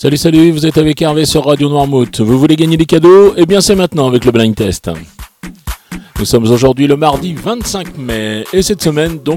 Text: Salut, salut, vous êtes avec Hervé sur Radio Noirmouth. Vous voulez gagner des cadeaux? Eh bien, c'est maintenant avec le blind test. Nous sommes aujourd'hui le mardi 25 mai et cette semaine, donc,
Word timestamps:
Salut, 0.00 0.16
salut, 0.16 0.52
vous 0.52 0.64
êtes 0.64 0.78
avec 0.78 1.02
Hervé 1.02 1.26
sur 1.26 1.44
Radio 1.44 1.68
Noirmouth. 1.68 2.20
Vous 2.20 2.38
voulez 2.38 2.54
gagner 2.54 2.76
des 2.76 2.86
cadeaux? 2.86 3.34
Eh 3.36 3.46
bien, 3.46 3.60
c'est 3.60 3.74
maintenant 3.74 4.06
avec 4.06 4.24
le 4.24 4.30
blind 4.30 4.54
test. 4.54 4.88
Nous 6.20 6.24
sommes 6.24 6.44
aujourd'hui 6.44 6.86
le 6.86 6.96
mardi 6.96 7.34
25 7.34 7.98
mai 7.98 8.44
et 8.52 8.62
cette 8.62 8.80
semaine, 8.80 9.18
donc, 9.18 9.36